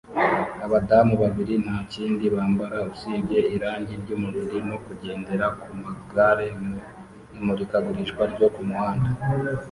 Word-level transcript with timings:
Abadamu 0.65 1.13
babiri 1.23 1.53
nta 1.63 1.77
kindi 1.93 2.25
bambara 2.35 2.77
usibye 2.93 3.39
irangi 3.55 3.93
ry'umubiri 4.01 4.57
no 4.69 4.77
kugendera 4.85 5.45
ku 5.59 5.69
magare 5.83 6.47
mu 6.63 6.73
imurikagurisha 7.37 8.21
ryo 8.33 8.47
ku 8.55 8.61
muhanda 8.69 9.09